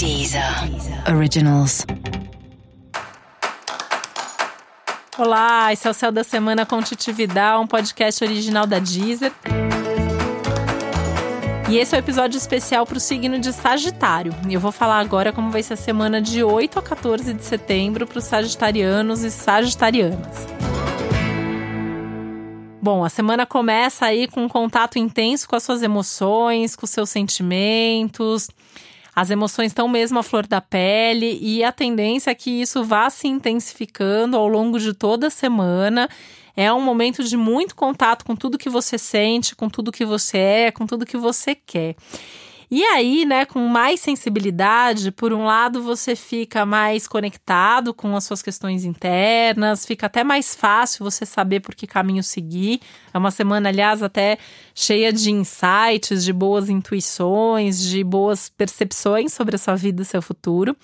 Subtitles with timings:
[0.00, 0.42] Deezer
[1.14, 1.84] Originals.
[5.18, 9.30] Olá, esse é o Céu da Semana com Titividade, um podcast original da Deezer.
[11.68, 14.34] E esse é o um episódio especial para o signo de Sagitário.
[14.48, 17.44] E eu vou falar agora como vai ser a semana de 8 a 14 de
[17.44, 20.46] setembro para os sagitarianos e sagitarianas.
[22.80, 26.90] Bom, a semana começa aí com um contato intenso com as suas emoções, com os
[26.90, 28.48] seus sentimentos.
[29.20, 33.10] As emoções estão mesmo à flor da pele e a tendência é que isso vá
[33.10, 36.08] se intensificando ao longo de toda a semana.
[36.56, 40.38] É um momento de muito contato com tudo que você sente, com tudo que você
[40.38, 41.96] é, com tudo que você quer.
[42.70, 48.22] E aí, né, com mais sensibilidade, por um lado você fica mais conectado com as
[48.22, 52.80] suas questões internas, fica até mais fácil você saber por que caminho seguir.
[53.12, 54.38] É uma semana, aliás, até
[54.72, 60.22] cheia de insights, de boas intuições, de boas percepções sobre a sua vida e seu
[60.22, 60.76] futuro.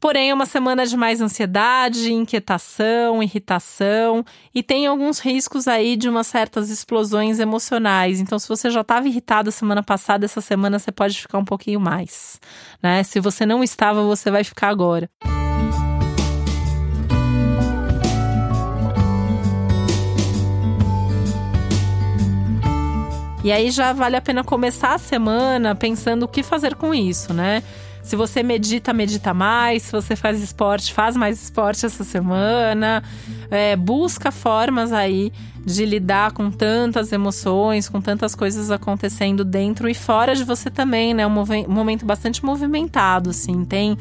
[0.00, 6.08] Porém, é uma semana de mais ansiedade, inquietação, irritação e tem alguns riscos aí de
[6.08, 8.18] umas certas explosões emocionais.
[8.18, 11.78] Então, se você já estava irritado semana passada, essa semana você pode ficar um pouquinho
[11.78, 12.40] mais,
[12.82, 13.02] né?
[13.02, 15.10] Se você não estava, você vai ficar agora.
[23.44, 27.34] E aí já vale a pena começar a semana pensando o que fazer com isso,
[27.34, 27.62] né?
[28.02, 29.84] Se você medita, medita mais.
[29.84, 33.02] Se você faz esporte, faz mais esporte essa semana.
[33.50, 35.32] É, busca formas aí
[35.64, 41.12] de lidar com tantas emoções, com tantas coisas acontecendo dentro e fora de você também,
[41.12, 41.26] né?
[41.26, 43.64] Um, um momento bastante movimentado, assim.
[43.64, 43.96] Tem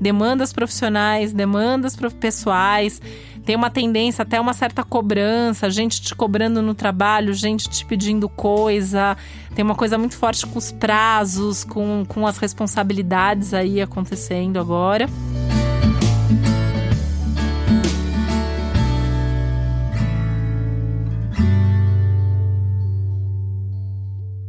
[0.00, 3.00] demandas profissionais, demandas pessoais
[3.46, 8.28] tem uma tendência até uma certa cobrança, gente te cobrando no trabalho, gente te pedindo
[8.28, 9.16] coisa.
[9.54, 15.08] Tem uma coisa muito forte com os prazos, com, com as responsabilidades aí acontecendo agora.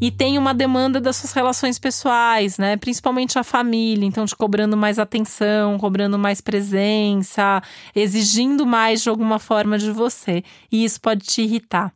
[0.00, 2.76] E tem uma demanda das suas relações pessoais, né?
[2.76, 7.62] Principalmente a família, então te cobrando mais atenção, cobrando mais presença,
[7.94, 10.42] exigindo mais de alguma forma de você.
[10.72, 11.92] E isso pode te irritar.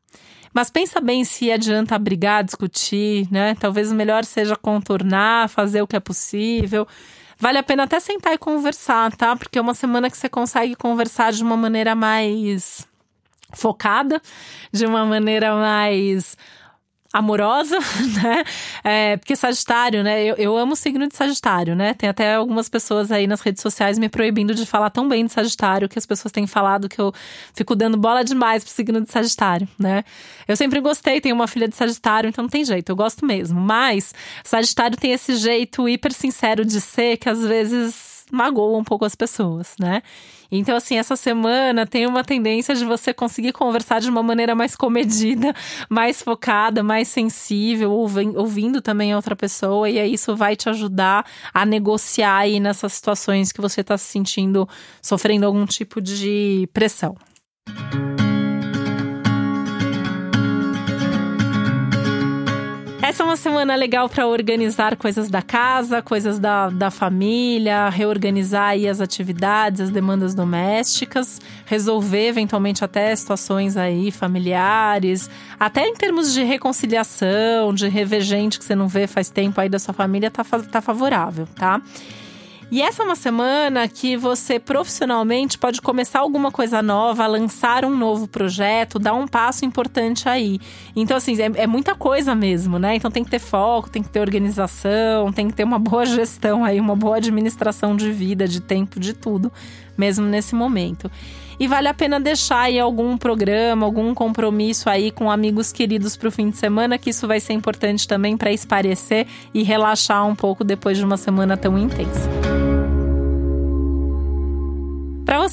[0.52, 3.56] Mas pensa bem se adianta brigar, discutir, né?
[3.58, 6.86] Talvez o melhor seja contornar, fazer o que é possível.
[7.38, 9.34] Vale a pena até sentar e conversar, tá?
[9.34, 12.86] Porque é uma semana que você consegue conversar de uma maneira mais
[13.52, 14.20] focada,
[14.72, 16.36] de uma maneira mais
[17.14, 17.78] amorosa,
[18.20, 18.44] né?
[18.82, 20.24] É, porque Sagitário, né?
[20.24, 21.94] Eu, eu amo o signo de Sagitário, né?
[21.94, 25.32] Tem até algumas pessoas aí nas redes sociais me proibindo de falar tão bem de
[25.32, 27.14] Sagitário que as pessoas têm falado que eu
[27.54, 30.02] fico dando bola demais pro signo de Sagitário, né?
[30.48, 33.60] Eu sempre gostei, tenho uma filha de Sagitário, então não tem jeito, eu gosto mesmo.
[33.60, 39.04] Mas Sagitário tem esse jeito hiper sincero de ser que às vezes magoa um pouco
[39.04, 40.02] as pessoas, né?
[40.50, 44.76] Então, assim, essa semana tem uma tendência de você conseguir conversar de uma maneira mais
[44.76, 45.54] comedida,
[45.88, 51.26] mais focada, mais sensível, ouvindo também a outra pessoa, e aí isso vai te ajudar
[51.52, 54.68] a negociar aí nessas situações que você está se sentindo
[55.02, 57.16] sofrendo algum tipo de pressão.
[63.06, 68.68] Essa é uma semana legal para organizar coisas da casa, coisas da, da família, reorganizar
[68.68, 75.28] aí as atividades, as demandas domésticas, resolver eventualmente até situações aí familiares,
[75.60, 79.68] até em termos de reconciliação, de rever gente que você não vê faz tempo aí
[79.68, 81.82] da sua família, tá, tá favorável, tá?
[82.74, 87.96] E essa é uma semana que você profissionalmente pode começar alguma coisa nova, lançar um
[87.96, 90.58] novo projeto, dar um passo importante aí.
[90.96, 92.96] Então, assim, é, é, muita coisa mesmo, né?
[92.96, 96.64] Então tem que ter foco, tem que ter organização, tem que ter uma boa gestão
[96.64, 99.52] aí, uma boa administração de vida, de tempo, de tudo,
[99.96, 101.08] mesmo nesse momento.
[101.60, 106.26] E vale a pena deixar aí algum programa, algum compromisso aí com amigos queridos para
[106.26, 110.34] o fim de semana, que isso vai ser importante também para esparecer e relaxar um
[110.34, 112.43] pouco depois de uma semana tão intensa.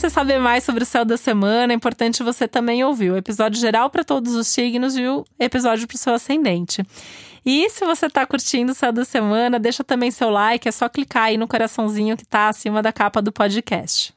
[0.02, 3.60] Você saber mais sobre o céu da semana, é importante você também ouvir o episódio
[3.60, 6.84] geral para todos os signos e o episódio para o seu ascendente.
[7.46, 10.90] E se você está curtindo o céu da semana, deixa também seu like, é só
[10.90, 14.12] clicar aí no coraçãozinho que está acima da capa do podcast.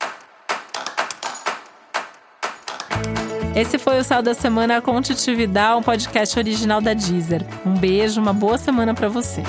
[3.55, 7.45] Esse foi o Céu da Semana com Titividade, um podcast original da Deezer.
[7.65, 9.43] Um beijo, uma boa semana para você.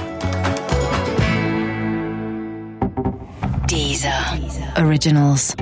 [3.67, 4.39] Deezer.
[4.39, 4.85] Deezer.
[4.85, 5.55] Originals.